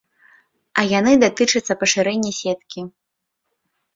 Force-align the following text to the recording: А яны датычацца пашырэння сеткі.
А 0.79 0.85
яны 0.99 1.11
датычацца 1.23 1.73
пашырэння 1.83 2.31
сеткі. 2.41 2.81